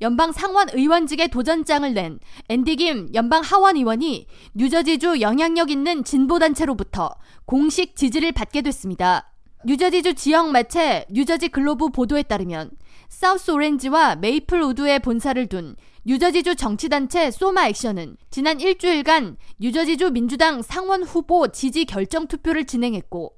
연방 0.00 0.30
상원 0.30 0.68
의원직의 0.72 1.28
도전장을 1.28 1.92
낸 1.92 2.20
앤디 2.48 2.76
김 2.76 3.08
연방 3.14 3.42
하원 3.42 3.76
의원이 3.76 4.26
뉴저지주 4.54 5.20
영향력 5.20 5.70
있는 5.70 6.04
진보단체로부터 6.04 7.10
공식 7.46 7.96
지지를 7.96 8.32
받게 8.32 8.62
됐습니다. 8.62 9.32
뉴저지주 9.64 10.14
지역 10.14 10.52
매체 10.52 11.04
뉴저지 11.10 11.48
글로브 11.48 11.88
보도에 11.88 12.22
따르면 12.22 12.70
사우스 13.08 13.50
오렌지와 13.50 14.16
메이플 14.16 14.62
우드에 14.62 15.00
본사를 15.00 15.44
둔 15.48 15.74
뉴저지주 16.04 16.54
정치단체 16.54 17.32
소마 17.32 17.66
액션은 17.66 18.16
지난 18.30 18.60
일주일간 18.60 19.36
뉴저지주 19.58 20.12
민주당 20.12 20.62
상원 20.62 21.02
후보 21.02 21.48
지지 21.48 21.86
결정 21.86 22.28
투표를 22.28 22.66
진행했고 22.66 23.37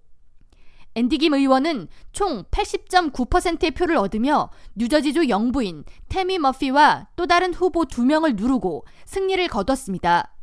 앤디김 0.94 1.34
의원은 1.34 1.88
총 2.12 2.44
80.9%의 2.50 3.70
표를 3.72 3.96
얻으며 3.96 4.50
뉴저지주 4.74 5.28
영부인 5.28 5.84
테미 6.08 6.38
머피와 6.38 7.08
또 7.16 7.26
다른 7.26 7.54
후보 7.54 7.84
2명을 7.84 8.36
누르고 8.36 8.84
승리를 9.04 9.46
거뒀습니다. 9.48 10.34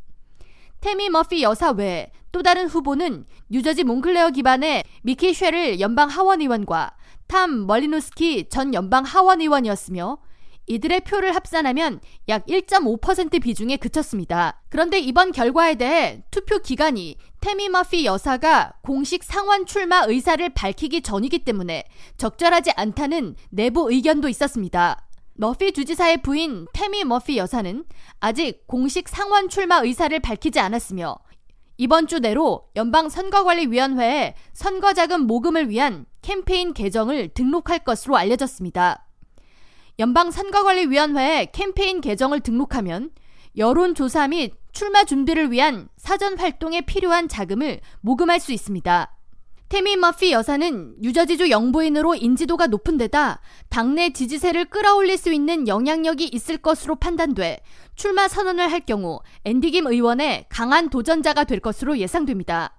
테미 0.80 1.10
머피 1.10 1.42
여사 1.42 1.70
외에 1.72 2.10
또 2.32 2.42
다른 2.42 2.66
후보는 2.66 3.24
뉴저지 3.48 3.84
몽클레어 3.84 4.30
기반의 4.30 4.84
미키 5.02 5.34
쉐릴 5.34 5.80
연방 5.80 6.08
하원 6.08 6.40
의원과 6.40 6.92
탐 7.26 7.66
멀리누스키 7.66 8.48
전 8.48 8.72
연방 8.74 9.04
하원 9.04 9.40
의원이었으며 9.40 10.18
이들의 10.68 11.00
표를 11.00 11.34
합산하면 11.34 12.00
약 12.28 12.46
1.5% 12.46 13.42
비중에 13.42 13.76
그쳤습니다. 13.78 14.60
그런데 14.68 14.98
이번 14.98 15.32
결과에 15.32 15.74
대해 15.74 16.22
투표 16.30 16.58
기간이 16.58 17.16
테미 17.40 17.70
머피 17.70 18.04
여사가 18.04 18.74
공식 18.82 19.24
상원 19.24 19.66
출마 19.66 20.04
의사를 20.06 20.46
밝히기 20.50 21.02
전이기 21.02 21.40
때문에 21.40 21.84
적절하지 22.18 22.72
않다는 22.76 23.34
내부 23.50 23.90
의견도 23.90 24.28
있었습니다. 24.28 25.08
머피 25.34 25.72
주지사의 25.72 26.22
부인 26.22 26.66
테미 26.72 27.04
머피 27.04 27.38
여사는 27.38 27.84
아직 28.20 28.66
공식 28.66 29.08
상원 29.08 29.48
출마 29.48 29.78
의사를 29.78 30.18
밝히지 30.20 30.60
않았으며 30.60 31.16
이번 31.76 32.08
주 32.08 32.18
내로 32.18 32.68
연방선거관리위원회에 32.74 34.34
선거자금 34.52 35.22
모금을 35.22 35.70
위한 35.70 36.06
캠페인 36.22 36.74
계정을 36.74 37.28
등록할 37.28 37.84
것으로 37.84 38.16
알려졌습니다. 38.16 39.07
연방선거관리위원회에 39.98 41.46
캠페인 41.52 42.00
계정을 42.00 42.40
등록하면 42.40 43.10
여론조사 43.56 44.28
및 44.28 44.54
출마 44.70 45.02
준비를 45.02 45.50
위한 45.50 45.88
사전 45.96 46.38
활동에 46.38 46.82
필요한 46.82 47.26
자금을 47.26 47.80
모금할 48.00 48.38
수 48.38 48.52
있습니다. 48.52 49.12
테미 49.68 49.96
머피 49.96 50.32
여사는 50.32 50.94
뉴저지주 51.00 51.50
영부인으로 51.50 52.14
인지도가 52.14 52.68
높은 52.68 52.96
데다 52.96 53.40
당내 53.68 54.10
지지세를 54.10 54.66
끌어올릴 54.66 55.18
수 55.18 55.32
있는 55.32 55.66
영향력이 55.66 56.26
있을 56.32 56.58
것으로 56.58 56.94
판단돼 56.94 57.60
출마 57.96 58.28
선언을 58.28 58.70
할 58.70 58.80
경우 58.80 59.20
앤디김 59.44 59.88
의원의 59.88 60.46
강한 60.48 60.88
도전자가 60.88 61.44
될 61.44 61.58
것으로 61.58 61.98
예상됩니다. 61.98 62.77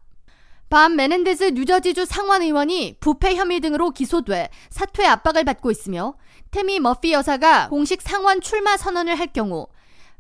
밥 0.70 0.95
메넨데즈 0.95 1.45
뉴저지주 1.56 2.06
상원 2.06 2.44
의원이 2.44 2.98
부패 3.00 3.36
혐의 3.36 3.59
등으로 3.59 3.89
기소돼 3.89 4.50
사퇴 4.70 5.03
압박을 5.03 5.44
받고 5.44 5.72
있으며 5.72 6.14
테미 6.52 6.80
머피 6.80 7.11
여사가 7.11 7.70
공식 7.70 8.03
상원 8.03 8.39
출마 8.39 8.78
선언을 8.78 9.17
할 9.17 9.28
경우 9.34 9.67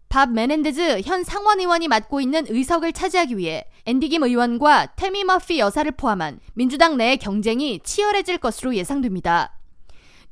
밥 0.09 0.31
메넨데즈 0.31 1.01
현 1.05 1.23
상원 1.23 1.59
의원이 1.59 1.87
맡고 1.87 2.19
있는 2.19 2.45
의석을 2.49 2.93
차지하기 2.93 3.37
위해 3.37 3.65
앤디김 3.85 4.23
의원과 4.23 4.93
테미 4.95 5.23
머피 5.23 5.59
여사를 5.59 5.91
포함한 5.91 6.39
민주당 6.55 6.97
내의 6.97 7.17
경쟁이 7.17 7.79
치열해질 7.83 8.39
것으로 8.39 8.73
예상됩니다. 8.73 9.55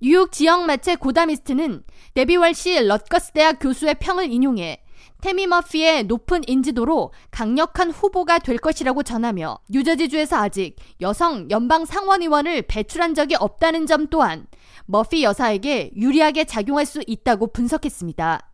뉴욕 0.01 0.31
지역 0.31 0.65
매체 0.65 0.95
고다미스트는 0.95 1.83
데비 2.15 2.37
월시 2.37 2.79
럿거스 2.87 3.33
대학 3.33 3.59
교수의 3.59 3.95
평을 3.99 4.31
인용해 4.31 4.81
테미 5.21 5.47
머피의 5.47 6.03
높은 6.03 6.41
인지도로 6.47 7.11
강력한 7.31 7.91
후보가 7.91 8.39
될 8.39 8.57
것이라고 8.57 9.03
전하며 9.03 9.59
뉴저지주에서 9.69 10.37
아직 10.37 10.75
여성 11.01 11.49
연방 11.49 11.85
상원의원을 11.85 12.63
배출한 12.63 13.15
적이 13.15 13.35
없다는 13.35 13.85
점 13.85 14.07
또한 14.07 14.47
머피 14.85 15.23
여사에게 15.23 15.91
유리하게 15.95 16.45
작용할 16.45 16.85
수 16.85 17.01
있다고 17.05 17.47
분석했습니다. 17.47 18.51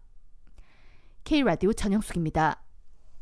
K라디오 1.24 1.74
전영숙입니다. 1.74 2.63